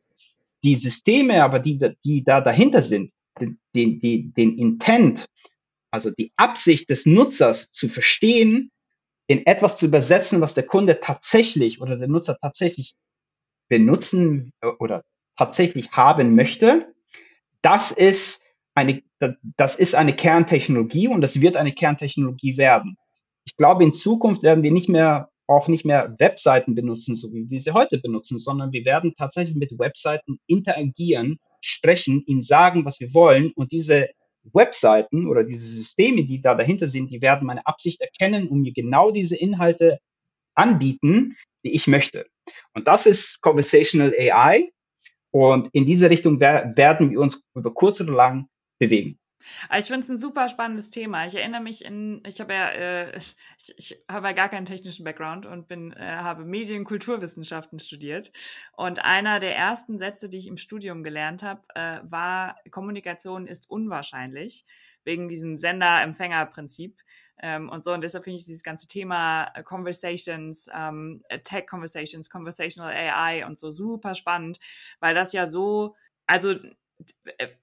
[0.64, 3.60] Die Systeme aber, die, die da dahinter sind, den,
[4.02, 5.28] den, den Intent,
[5.92, 8.72] also die Absicht des Nutzers zu verstehen,
[9.28, 12.96] in etwas zu übersetzen, was der Kunde tatsächlich oder der Nutzer tatsächlich
[13.68, 15.04] benutzen oder
[15.38, 16.94] tatsächlich haben möchte,
[17.62, 18.42] das ist
[18.80, 19.04] eine,
[19.58, 22.98] das ist eine Kerntechnologie und das wird eine Kerntechnologie werden.
[23.46, 27.50] Ich glaube, in Zukunft werden wir nicht mehr auch nicht mehr Webseiten benutzen, so wie
[27.50, 33.00] wir sie heute benutzen, sondern wir werden tatsächlich mit Webseiten interagieren, sprechen, ihnen sagen, was
[33.00, 34.10] wir wollen und diese
[34.54, 38.74] Webseiten oder diese Systeme, die da dahinter sind, die werden meine Absicht erkennen und mir
[38.74, 40.00] genau diese Inhalte
[40.54, 42.28] anbieten, die ich möchte.
[42.74, 44.70] Und das ist Conversational AI.
[45.32, 48.48] Und in diese Richtung werden wir uns über kurz oder lang
[48.80, 49.20] bewegen.
[49.78, 51.26] Ich finde es ein super spannendes Thema.
[51.26, 53.18] Ich erinnere mich in, ich habe ja, äh,
[53.58, 58.32] ich, ich habe ja gar keinen technischen Background und bin, äh, habe Medienkulturwissenschaften studiert.
[58.76, 63.70] Und einer der ersten Sätze, die ich im Studium gelernt habe, äh, war, Kommunikation ist
[63.70, 64.66] unwahrscheinlich,
[65.06, 67.00] wegen diesem Sender-Empfänger-Prinzip.
[67.42, 67.94] Ähm, und so.
[67.94, 73.58] Und deshalb finde ich dieses ganze Thema äh, Conversations, ähm, Tech Conversations, Conversational AI und
[73.58, 74.60] so super spannend,
[75.00, 75.96] weil das ja so,
[76.28, 76.76] also äh,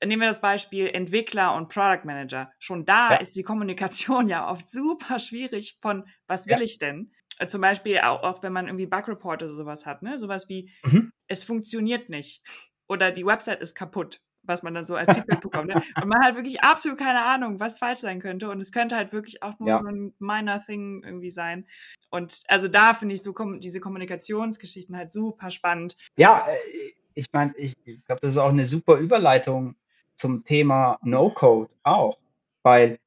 [0.04, 2.50] nehmen wir das Beispiel Entwickler und Product Manager.
[2.58, 3.16] Schon da ja.
[3.16, 6.62] ist die Kommunikation ja oft super schwierig von, was will ja.
[6.62, 7.12] ich denn?
[7.38, 10.18] Äh, zum Beispiel auch, auch, wenn man irgendwie Bug Report oder sowas hat, ne?
[10.18, 11.10] Sowas wie, mhm.
[11.26, 12.42] es funktioniert nicht.
[12.88, 15.68] Oder die Website ist kaputt, was man dann so als Feedback bekommt.
[15.68, 15.74] Ne?
[16.02, 18.48] Und man hat wirklich absolut keine Ahnung, was falsch sein könnte.
[18.48, 19.80] Und es könnte halt wirklich auch nur ja.
[19.80, 21.66] so ein minor Thing irgendwie sein.
[22.10, 25.96] Und also da finde ich so diese Kommunikationsgeschichten halt super spannend.
[26.16, 26.85] Ja, äh,
[27.16, 27.74] ich meine, ich,
[28.04, 29.76] glaube, das ist auch eine super Überleitung
[30.14, 32.18] zum Thema No-Code auch,
[32.62, 32.98] weil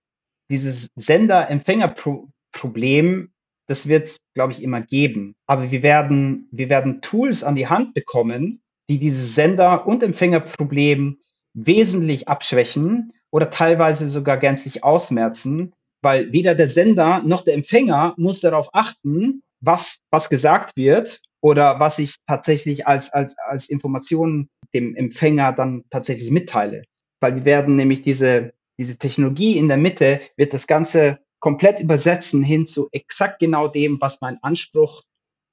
[0.49, 3.29] dieses Sender-Empfänger-Problem,
[3.67, 5.35] das wird es, glaube ich, immer geben.
[5.45, 11.19] Aber wir werden, wir werden Tools an die Hand bekommen, die dieses Sender- und Empfängerproblem
[11.53, 18.39] wesentlich abschwächen oder teilweise sogar gänzlich ausmerzen, weil weder der Sender noch der Empfänger muss
[18.39, 24.95] darauf achten, was, was gesagt wird oder was ich tatsächlich als, als, als Information dem
[24.95, 26.83] Empfänger dann tatsächlich mitteile.
[27.19, 32.43] Weil wir werden nämlich diese, diese Technologie in der Mitte wird das Ganze komplett übersetzen
[32.43, 35.03] hin zu exakt genau dem, was mein Anspruch,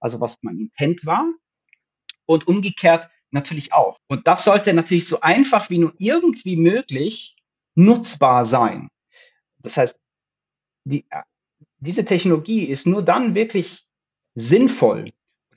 [0.01, 1.25] also was mein Intent war.
[2.27, 3.99] Und umgekehrt natürlich auch.
[4.09, 7.37] Und das sollte natürlich so einfach wie nur irgendwie möglich
[7.77, 8.89] nutzbar sein.
[9.59, 9.97] Das heißt,
[10.85, 11.05] die,
[11.79, 13.87] diese Technologie ist nur dann wirklich
[14.35, 15.13] sinnvoll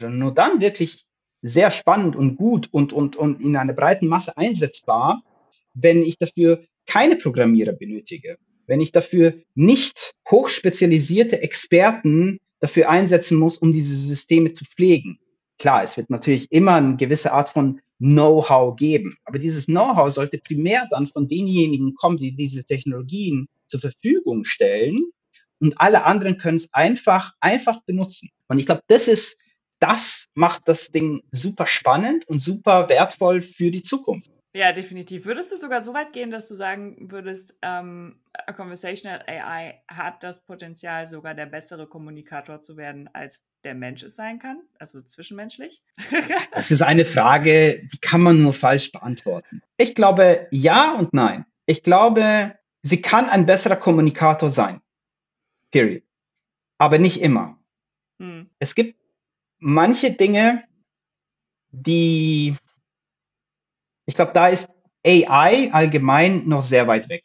[0.07, 1.05] nur dann wirklich
[1.41, 5.21] sehr spannend und gut und, und, und in einer breiten Masse einsetzbar,
[5.73, 13.57] wenn ich dafür keine Programmierer benötige, wenn ich dafür nicht hochspezialisierte Experten dafür einsetzen muss,
[13.57, 15.19] um diese Systeme zu pflegen.
[15.57, 20.37] Klar, es wird natürlich immer eine gewisse Art von Know-how geben, aber dieses Know-how sollte
[20.37, 25.11] primär dann von denjenigen kommen, die diese Technologien zur Verfügung stellen
[25.59, 28.29] und alle anderen können es einfach, einfach benutzen.
[28.47, 29.37] Und ich glaube, das ist,
[29.79, 34.29] das macht das Ding super spannend und super wertvoll für die Zukunft.
[34.55, 35.25] Ja, definitiv.
[35.25, 38.19] Würdest du sogar so weit gehen, dass du sagen würdest, ähm,
[38.55, 44.15] Conversational AI hat das Potenzial, sogar der bessere Kommunikator zu werden, als der Mensch es
[44.15, 44.59] sein kann?
[44.79, 45.83] Also zwischenmenschlich?
[46.51, 49.61] das ist eine Frage, die kann man nur falsch beantworten.
[49.77, 51.45] Ich glaube ja und nein.
[51.67, 54.81] Ich glaube, sie kann ein besserer Kommunikator sein.
[55.71, 56.01] Period.
[56.79, 57.59] Aber nicht immer.
[58.19, 58.49] Hm.
[58.57, 58.98] Es gibt
[59.59, 60.63] manche Dinge,
[61.71, 62.55] die,
[64.05, 64.69] ich glaube, da ist
[65.05, 67.23] AI allgemein noch sehr weit weg.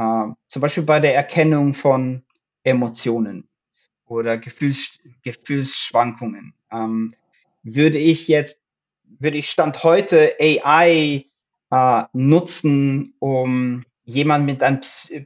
[0.00, 2.24] Uh, zum Beispiel bei der Erkennung von
[2.62, 3.48] Emotionen
[4.06, 6.54] oder Gefühls, Gefühlsschwankungen.
[6.70, 7.14] Um, ähm,
[7.64, 8.60] würde ich jetzt,
[9.02, 11.26] würde ich Stand heute AI
[11.72, 14.80] uh, äh, nutzen, um jemand mit einem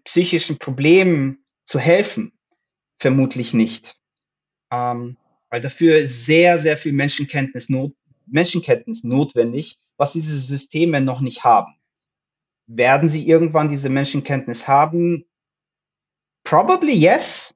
[0.05, 2.33] psychischen Problem zu helfen?
[2.99, 3.97] Vermutlich nicht.
[4.71, 5.19] Ähm,
[5.53, 7.93] weil dafür sehr, sehr viel Menschenkenntnis, not,
[8.25, 11.77] Menschenkenntnis notwendig, was diese Systeme noch nicht haben.
[12.67, 15.27] Werden sie irgendwann diese Menschenkenntnis haben?
[16.43, 17.55] Probably yes.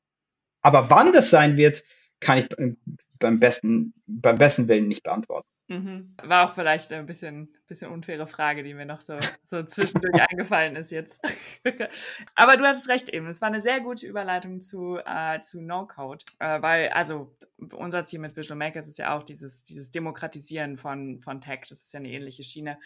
[0.60, 1.84] Aber wann das sein wird,
[2.20, 2.76] kann ich
[3.18, 5.48] beim besten, beim besten Willen nicht beantworten.
[5.68, 6.14] Mhm.
[6.22, 10.76] War auch vielleicht ein bisschen, bisschen unfaire Frage, die mir noch so, so zwischendurch eingefallen
[10.76, 11.20] ist jetzt.
[12.36, 13.26] Aber du hattest recht eben.
[13.26, 17.36] Es war eine sehr gute Überleitung zu, äh, zu No-Code, äh, weil, also,
[17.72, 21.60] unser Ziel mit Visual Makers ist ja auch dieses, dieses Demokratisieren von, von Tech.
[21.68, 22.78] Das ist ja eine ähnliche Schiene.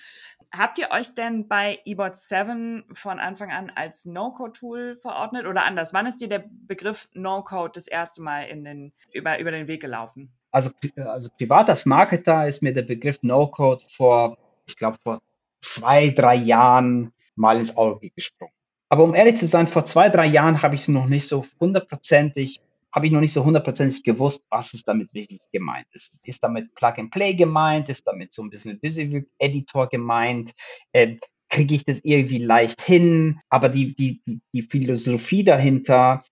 [0.50, 5.92] Habt ihr euch denn bei eBot 7 von Anfang an als No-Code-Tool verordnet oder anders?
[5.92, 9.82] Wann ist dir der Begriff No-Code das erste Mal in den, über, über den Weg
[9.82, 10.32] gelaufen?
[10.50, 14.36] Also, also privat als Marketer ist mir der Begriff No-Code vor,
[14.66, 15.20] ich glaube, vor
[15.60, 18.52] zwei, drei Jahren mal ins Auge gesprungen.
[18.88, 22.60] Aber um ehrlich zu sein, vor zwei, drei Jahren habe ich noch nicht so hundertprozentig,
[22.92, 26.18] habe ich noch nicht so hundertprozentig gewusst, was ist damit wirklich gemeint ist.
[26.24, 27.88] Ist damit Plug and Play gemeint?
[27.88, 30.52] Ist damit so ein bisschen Visual Editor gemeint?
[30.92, 31.16] Äh,
[31.48, 33.40] Kriege ich das irgendwie leicht hin?
[33.48, 36.22] Aber die, die, die, die Philosophie dahinter,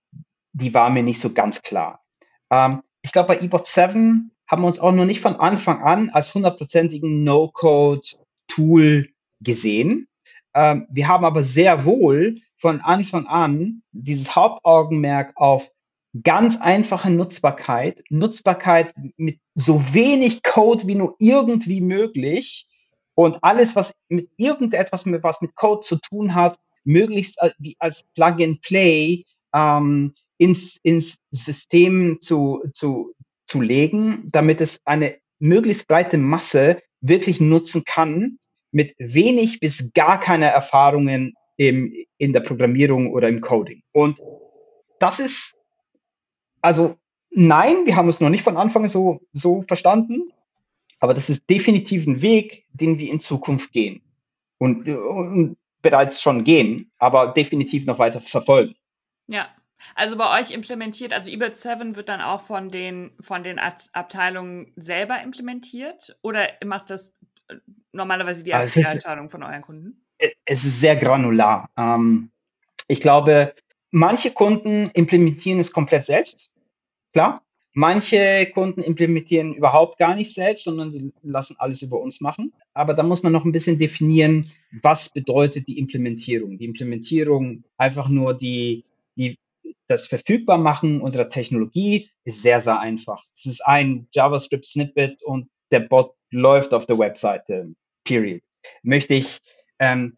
[0.52, 2.04] die war mir nicht so ganz klar.
[2.50, 6.11] Ähm, ich glaube, bei eBot 7 haben wir uns auch noch nicht von Anfang an
[6.11, 9.09] als hundertprozentigen No-Code-Tool
[9.40, 10.09] gesehen.
[10.53, 15.71] Ähm, wir haben aber sehr wohl von Anfang an dieses Hauptaugenmerk auf
[16.23, 22.66] ganz einfache Nutzbarkeit, Nutzbarkeit mit so wenig Code wie nur irgendwie möglich
[23.14, 27.40] und alles, was mit irgendetwas, was mit Code zu tun hat, möglichst
[27.79, 36.18] als Plug-and-Play ähm, ins, ins System zu, zu, zu legen, damit es eine möglichst breite
[36.18, 38.38] Masse wirklich nutzen kann,
[38.70, 43.83] mit wenig bis gar keiner Erfahrungen im, in der Programmierung oder im Coding.
[43.92, 44.20] Und
[44.98, 45.57] das ist,
[46.61, 46.96] also
[47.31, 50.33] nein, wir haben es noch nicht von Anfang so, so verstanden,
[51.01, 54.03] aber das ist definitiv ein Weg, den wir in Zukunft gehen
[54.59, 58.74] und, und bereits schon gehen, aber definitiv noch weiter verfolgen.
[59.29, 59.48] Ja,
[59.95, 64.73] also bei euch implementiert, also eBird 7 wird dann auch von den, von den Abteilungen
[64.77, 67.14] selber implementiert oder macht das
[67.49, 67.57] äh,
[67.93, 70.05] normalerweise die also Abteilung von euren Kunden?
[70.45, 71.71] Es ist sehr granular.
[71.77, 72.31] Ähm,
[72.88, 73.55] ich glaube,
[73.91, 76.51] manche Kunden implementieren es komplett selbst.
[77.12, 77.43] Klar.
[77.75, 82.53] Manche Kunden implementieren überhaupt gar nicht selbst, sondern die lassen alles über uns machen.
[82.75, 84.51] Aber da muss man noch ein bisschen definieren,
[84.83, 86.59] was bedeutet die Implementierung.
[86.59, 88.85] Die Implementierung einfach nur die,
[89.17, 89.38] die
[89.88, 93.24] das Verfügbarmachen unserer Technologie ist sehr, sehr einfach.
[93.33, 97.74] Es ist ein JavaScript-Snippet und der Bot läuft auf der Webseite.
[98.05, 98.42] Period.
[98.83, 99.38] Möchte ich
[99.79, 100.16] ähm,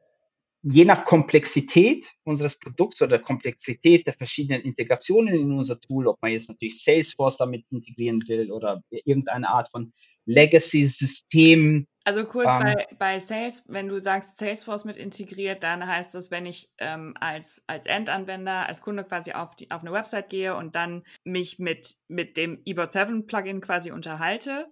[0.62, 6.32] je nach Komplexität unseres Produkts oder Komplexität der verschiedenen Integrationen in unser Tool, ob man
[6.32, 9.92] jetzt natürlich Salesforce damit integrieren will oder irgendeine Art von
[10.26, 11.86] Legacy-System.
[12.04, 16.30] Also kurz ähm, bei, bei Sales, wenn du sagst Salesforce mit integriert, dann heißt das,
[16.30, 20.56] wenn ich ähm, als, als Endanwender, als Kunde quasi auf, die, auf eine Website gehe
[20.56, 24.66] und dann mich mit, mit dem eBot 7 Plugin quasi unterhalte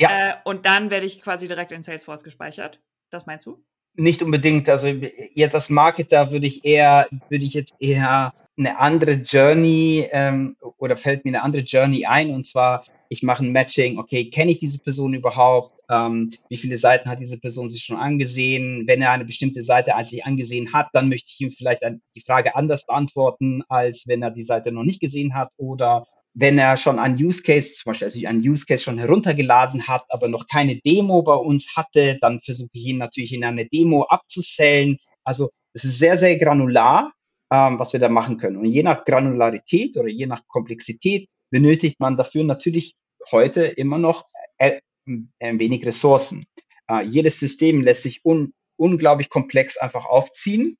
[0.00, 0.30] ja.
[0.30, 2.80] Äh, und dann werde ich quasi direkt in Salesforce gespeichert.
[3.10, 3.62] Das meinst du?
[3.94, 4.68] Nicht unbedingt.
[4.68, 10.56] Also jetzt als Marketer würde ich eher, würde ich jetzt eher eine andere Journey ähm,
[10.78, 14.52] oder fällt mir eine andere Journey ein und zwar ich mache ein Matching, okay, kenne
[14.52, 15.74] ich diese Person überhaupt?
[15.90, 18.84] Ähm, wie viele Seiten hat diese Person sich schon angesehen?
[18.86, 21.82] Wenn er eine bestimmte Seite als sich angesehen hat, dann möchte ich ihm vielleicht
[22.14, 26.56] die Frage anders beantworten, als wenn er die Seite noch nicht gesehen hat oder wenn
[26.56, 30.28] er schon einen Use Case, zum Beispiel also einen Use Case schon heruntergeladen hat, aber
[30.28, 34.98] noch keine Demo bei uns hatte, dann versuche ich ihn natürlich in eine Demo abzusellen.
[35.24, 37.12] Also es ist sehr, sehr granular,
[37.50, 38.58] ähm, was wir da machen können.
[38.58, 42.94] Und je nach Granularität oder je nach Komplexität benötigt man dafür natürlich
[43.30, 44.26] heute immer noch
[44.58, 46.46] äh, ein wenig Ressourcen.
[46.88, 50.78] Äh, jedes System lässt sich un unglaublich komplex einfach aufziehen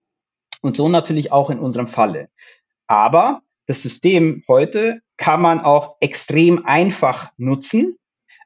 [0.63, 2.31] und so natürlich auch in unserem Falle.
[2.87, 7.99] Aber das System heute kann man auch extrem einfach nutzen.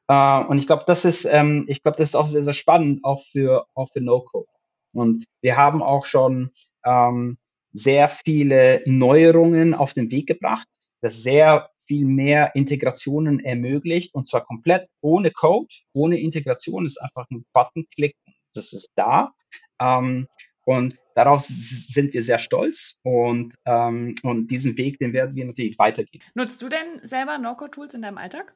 [0.09, 3.05] Äh, und ich glaube, das ist, ähm, ich glaube, das ist auch sehr, sehr spannend,
[3.05, 4.49] auch für, auch für No-Code.
[4.93, 6.51] Und wir haben auch schon
[6.85, 7.39] ähm,
[7.71, 10.69] sehr viele Neuerungen auf den Weg gebracht,
[11.01, 16.87] das sehr viel mehr Integrationen ermöglicht und zwar komplett ohne Code, ohne Integration.
[16.87, 18.17] ist einfach ein Button-Klick,
[18.55, 19.33] das ist da.
[19.81, 20.29] Ähm,
[20.65, 25.79] und darauf sind wir sehr stolz und, ähm, und diesen Weg, den werden wir natürlich
[25.79, 26.23] weitergehen.
[26.35, 28.55] Nutzt du denn selber No-Code-Tools in deinem Alltag?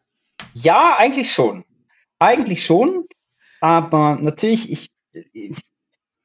[0.54, 1.64] Ja, eigentlich schon.
[2.18, 3.06] Eigentlich schon.
[3.60, 4.90] Aber natürlich, ich,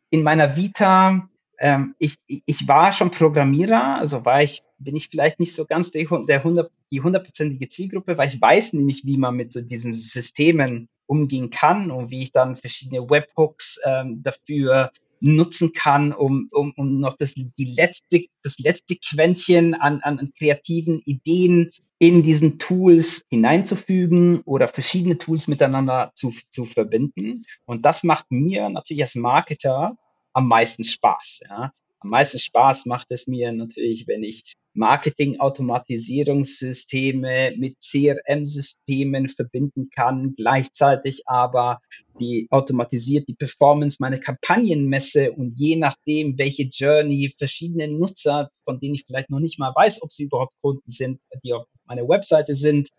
[0.09, 1.27] in meiner Vita
[1.63, 5.91] ähm, ich, ich war schon Programmierer, also war ich, bin ich vielleicht nicht so ganz
[5.91, 9.93] der, der 100, die hundertprozentige Zielgruppe, weil ich weiß nämlich, wie man mit so diesen
[9.93, 16.73] Systemen umgehen kann und wie ich dann verschiedene Webhooks ähm, dafür nutzen kann, um, um,
[16.75, 23.23] um noch das, die letzte, das letzte Quäntchen an, an, kreativen Ideen in diesen Tools
[23.29, 27.45] hineinzufügen oder verschiedene Tools miteinander zu, zu verbinden.
[27.65, 29.95] Und das macht mir natürlich als Marketer
[30.33, 31.41] am meisten Spaß.
[31.49, 31.71] Ja.
[32.03, 41.23] Am meisten Spaß macht es mir natürlich, wenn ich Marketing-Automatisierungssysteme mit CRM-Systemen verbinden kann, gleichzeitig
[41.27, 41.79] aber
[42.19, 48.81] die automatisiert die Performance meiner Kampagnen messe und je nachdem, welche Journey verschiedene Nutzer, von
[48.81, 52.09] denen ich vielleicht noch nicht mal weiß, ob sie überhaupt Kunden sind, die auf meiner
[52.09, 52.89] Webseite sind,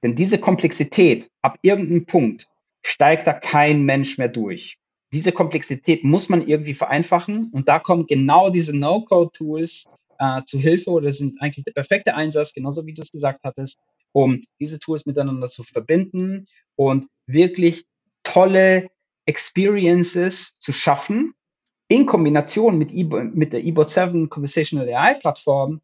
[0.04, 2.48] Denn diese Komplexität, ab irgendeinem Punkt,
[2.84, 4.78] steigt da kein Mensch mehr durch.
[5.14, 9.86] Diese Komplexität muss man irgendwie vereinfachen und da kommen genau diese No-Code-Tools
[10.20, 13.80] äh, zu Hilfe oder sind eigentlich der perfekte Einsatz, genauso wie du es gesagt hattest,
[14.12, 17.86] um diese Tools miteinander zu verbinden und wirklich
[18.24, 18.90] tolle
[19.26, 21.34] Experiences zu schaffen,
[21.88, 25.82] in Kombination mit, e mit der eBot 7 Conversational AI Plattform,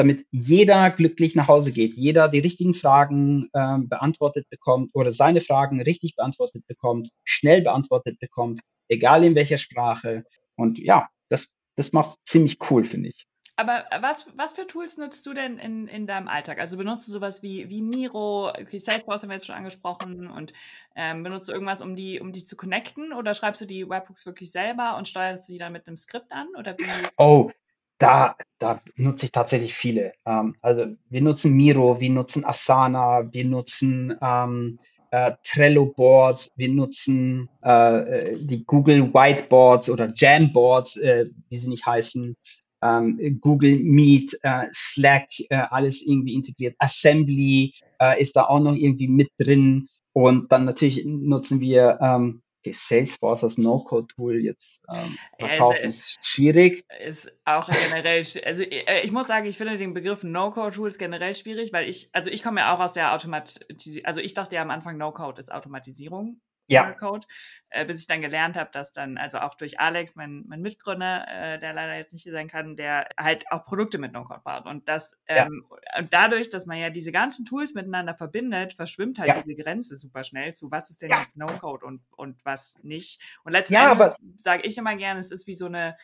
[0.00, 5.42] damit jeder glücklich nach Hause geht, jeder die richtigen Fragen ähm, beantwortet bekommt oder seine
[5.42, 10.24] Fragen richtig beantwortet bekommt, schnell beantwortet bekommt, egal in welcher Sprache.
[10.56, 13.26] Und ja, das, das macht ziemlich cool, finde ich.
[13.56, 16.60] Aber was, was für Tools nutzt du denn in, in deinem Alltag?
[16.60, 20.54] Also benutzt du sowas wie, wie Miro, okay, Salesforce haben wir jetzt schon angesprochen und
[20.96, 24.24] ähm, benutzt du irgendwas, um die, um die zu connecten oder schreibst du die Webhooks
[24.24, 26.48] wirklich selber und steuerst sie dann mit einem Skript an?
[26.58, 27.08] Oder wie?
[27.18, 27.50] Oh,
[27.98, 30.12] da, da nutze ich tatsächlich viele.
[30.24, 34.78] Ähm, also wir nutzen Miro, wir nutzen Asana, wir nutzen ähm,
[35.10, 42.36] äh, Trello-Boards, wir nutzen äh, die Google Whiteboards oder Jamboards, äh, wie sie nicht heißen,
[42.82, 46.76] ähm, Google Meet, äh, Slack, äh, alles irgendwie integriert.
[46.78, 49.88] Assembly äh, ist da auch noch irgendwie mit drin.
[50.12, 56.84] Und dann natürlich nutzen wir ähm, Salesforce als No-Code-Tool jetzt ähm, verkaufen, also, ist schwierig.
[57.04, 61.72] Ist auch generell, also äh, ich muss sagen, ich finde den Begriff No-Code-Tools generell schwierig,
[61.72, 64.70] weil ich, also ich komme ja auch aus der Automatisierung, also ich dachte ja am
[64.70, 66.40] Anfang No-Code ist Automatisierung
[66.72, 66.92] ja.
[66.92, 67.26] Code,
[67.70, 71.26] äh, bis ich dann gelernt habe, dass dann, also auch durch Alex, mein, mein Mitgründer,
[71.28, 74.66] äh, der leider jetzt nicht hier sein kann, der halt auch Produkte mit No-Code baut.
[74.66, 75.98] Und das, ähm, ja.
[75.98, 79.42] und dadurch, dass man ja diese ganzen Tools miteinander verbindet, verschwimmt halt ja.
[79.42, 83.20] diese Grenze super schnell zu, was ist denn jetzt No-Code und, und was nicht.
[83.44, 85.96] Und letztendlich ja, sage ich immer gerne, es ist wie so eine,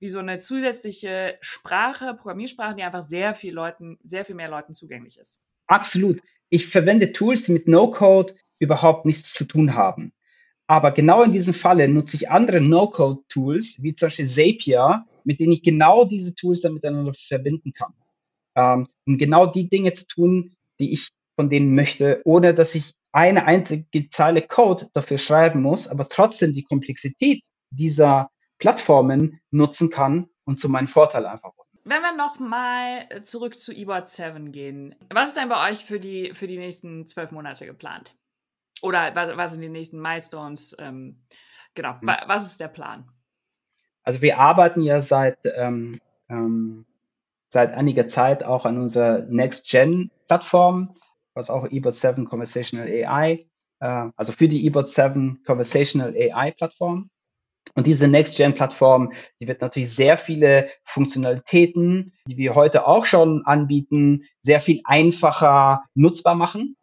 [0.00, 4.74] wie so eine zusätzliche Sprache, Programmiersprache, die einfach sehr viel Leuten, sehr viel mehr Leuten
[4.74, 5.40] zugänglich ist.
[5.66, 6.20] Absolut.
[6.48, 10.12] Ich verwende Tools, die mit No-Code überhaupt nichts zu tun haben.
[10.68, 15.52] Aber genau in diesem Falle nutze ich andere No-Code-Tools, wie zum Beispiel Zapier, mit denen
[15.52, 17.92] ich genau diese Tools dann miteinander verbinden kann.
[18.54, 22.92] Ähm, um genau die Dinge zu tun, die ich von denen möchte, ohne dass ich
[23.12, 30.28] eine einzige Zeile Code dafür schreiben muss, aber trotzdem die Komplexität dieser Plattformen nutzen kann
[30.44, 31.52] und zu meinem Vorteil einfach.
[31.82, 36.32] Wenn wir nochmal zurück zu eBot 7 gehen, was ist denn bei euch für die,
[36.34, 38.14] für die nächsten zwölf Monate geplant?
[38.82, 40.74] Oder was, was sind die nächsten Milestones?
[40.78, 41.22] Ähm,
[41.74, 42.08] genau, hm.
[42.26, 43.10] was ist der Plan?
[44.02, 46.86] Also wir arbeiten ja seit, ähm, ähm,
[47.48, 50.94] seit einiger Zeit auch an unserer Next-Gen-Plattform,
[51.34, 53.46] was auch eBot 7 Conversational AI,
[53.80, 57.10] äh, also für die eBot 7 Conversational AI-Plattform.
[57.76, 64.24] Und diese Next-Gen-Plattform, die wird natürlich sehr viele Funktionalitäten, die wir heute auch schon anbieten,
[64.42, 66.76] sehr viel einfacher nutzbar machen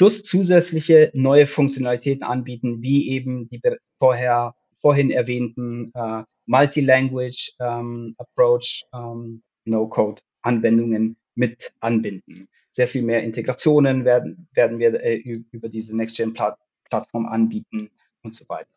[0.00, 3.60] plus zusätzliche neue Funktionalitäten anbieten, wie eben die
[3.98, 12.48] vorher, vorhin erwähnten äh, Multi-Language ähm, Approach ähm, No-Code-Anwendungen mit anbinden.
[12.70, 17.90] Sehr viel mehr Integrationen werden, werden wir äh, über diese Next-Gen-Plattform anbieten
[18.22, 18.72] und so weiter.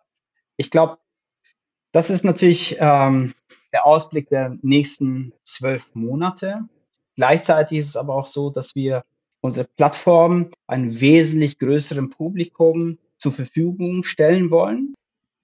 [0.58, 0.98] Ich glaube,
[1.94, 3.34] das ist natürlich ähm,
[3.72, 6.68] der Ausblick der nächsten zwölf Monate.
[7.16, 9.06] Gleichzeitig ist es aber auch so, dass wir
[9.44, 14.94] unsere Plattform einem wesentlich größeren Publikum zur Verfügung stellen wollen.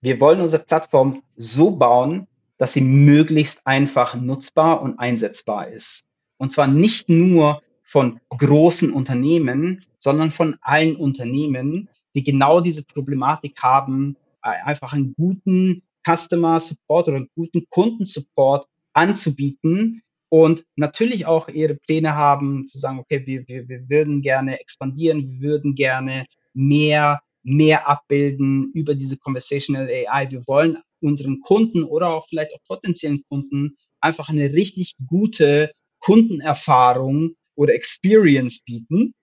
[0.02, 6.04] Wir wollen unsere Plattform so bauen, dass sie möglichst einfach nutzbar und einsetzbar ist.
[6.38, 13.62] Und zwar nicht nur von großen Unternehmen, sondern von allen Unternehmen, die genau diese Problematik
[13.62, 21.76] haben, einfach einen guten Customer Support oder einen guten Kundensupport anzubieten, und natürlich auch ihre
[21.76, 27.22] Pläne haben, zu sagen, okay, wir, wir, wir würden gerne expandieren, wir würden gerne mehr,
[27.44, 30.30] mehr abbilden über diese Conversational AI.
[30.30, 37.36] Wir wollen unseren Kunden oder auch vielleicht auch potenziellen Kunden einfach eine richtig gute Kundenerfahrung
[37.56, 39.14] oder Experience bieten.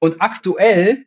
[0.00, 1.04] Und aktuell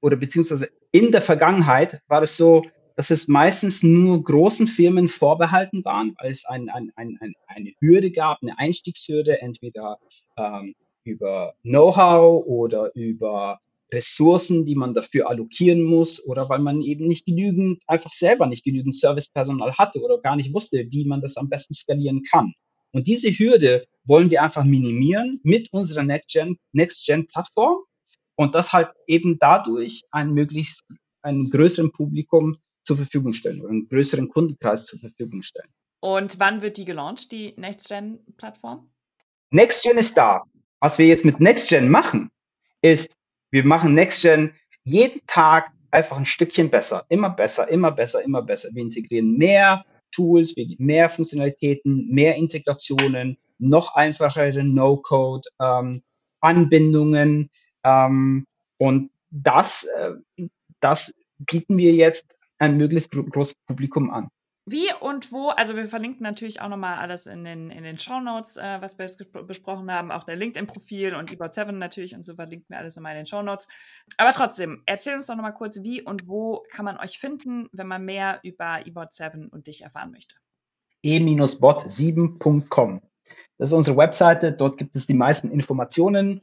[0.00, 2.62] oder beziehungsweise in der Vergangenheit war es so,
[2.96, 8.10] dass es meistens nur großen Firmen vorbehalten waren, weil es ein, ein, ein, eine Hürde
[8.10, 9.98] gab, eine Einstiegshürde, entweder
[10.38, 10.74] ähm,
[11.04, 13.60] über Know-how oder über
[13.92, 18.64] Ressourcen, die man dafür allokieren muss oder weil man eben nicht genügend, einfach selber nicht
[18.64, 22.54] genügend Servicepersonal hatte oder gar nicht wusste, wie man das am besten skalieren kann.
[22.92, 27.78] Und diese Hürde wollen wir einfach minimieren mit unserer Next-Gen-Plattform
[28.36, 30.82] und das halt eben dadurch ein möglichst
[31.22, 32.56] einem größeren Publikum
[32.86, 35.68] zur Verfügung stellen oder einen größeren Kundenkreis zur Verfügung stellen.
[36.00, 38.88] Und wann wird die gelauncht, die NextGen-Plattform?
[39.50, 40.44] NextGen ist da.
[40.78, 42.30] Was wir jetzt mit NextGen machen,
[42.82, 43.16] ist,
[43.50, 47.04] wir machen NextGen jeden Tag einfach ein Stückchen besser.
[47.08, 48.68] Immer besser, immer besser, immer besser.
[48.72, 56.02] Wir integrieren mehr Tools, mehr Funktionalitäten, mehr Integrationen, noch einfachere No-Code, ähm,
[56.40, 57.50] Anbindungen.
[57.82, 58.46] Ähm,
[58.78, 60.12] und das, äh,
[60.78, 64.28] das bieten wir jetzt ein möglichst großes Publikum an.
[64.68, 68.18] Wie und wo, also wir verlinken natürlich auch nochmal alles in den, in den Show
[68.18, 72.24] Notes, äh, was wir jetzt besprochen haben, auch der LinkedIn-Profil und About 7 natürlich und
[72.24, 73.68] so verlinken wir alles nochmal in den Show Notes.
[74.16, 77.86] Aber trotzdem, erzähl uns doch nochmal kurz, wie und wo kann man euch finden, wenn
[77.86, 80.34] man mehr über About 7 und dich erfahren möchte.
[81.04, 83.02] e-bot7.com.
[83.58, 86.42] Das ist unsere Webseite, dort gibt es die meisten Informationen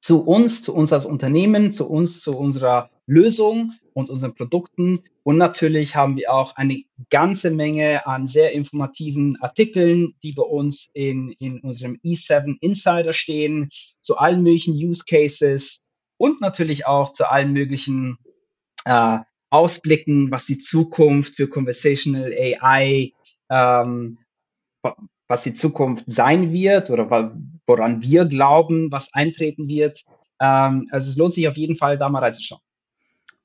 [0.00, 5.00] zu uns, zu uns als Unternehmen, zu uns, zu unserer Lösung und unseren Produkten.
[5.24, 10.90] Und natürlich haben wir auch eine ganze Menge an sehr informativen Artikeln, die bei uns
[10.94, 13.68] in, in unserem E7 Insider stehen,
[14.00, 15.80] zu allen möglichen Use Cases
[16.16, 18.16] und natürlich auch zu allen möglichen
[18.84, 19.18] äh,
[19.50, 23.12] Ausblicken, was die Zukunft für Conversational AI,
[23.50, 24.18] ähm,
[25.28, 27.34] was die Zukunft sein wird oder
[27.66, 30.04] woran wir glauben, was eintreten wird.
[30.40, 32.62] Ähm, also es lohnt sich auf jeden Fall, da mal reinzuschauen.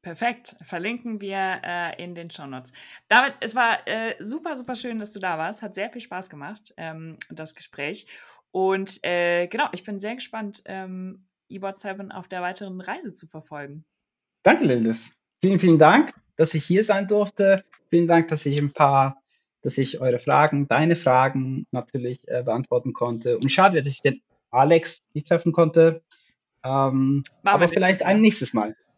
[0.02, 0.56] Perfekt.
[0.62, 2.72] Verlinken wir äh, in den Shownotes.
[3.08, 5.62] David, es war äh, super, super schön, dass du da warst.
[5.62, 8.08] Hat sehr viel Spaß gemacht, ähm, das Gespräch.
[8.52, 13.28] Und äh, genau, ich bin sehr gespannt, ähm, eBot 7 auf der weiteren Reise zu
[13.28, 13.86] verfolgen.
[14.44, 15.12] Danke, Lilith.
[15.42, 17.64] Vielen, vielen Dank, dass ich hier sein durfte.
[17.90, 19.22] Vielen Dank, dass ich ein paar,
[19.62, 23.38] dass ich eure Fragen, deine Fragen natürlich äh, beantworten konnte.
[23.38, 24.22] Und schade, dass ich den
[24.52, 26.02] Alex nicht treffen konnte.
[26.64, 28.76] Ähm, aber vielleicht ein nächstes Mal.